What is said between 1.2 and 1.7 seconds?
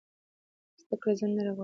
نه غواړي.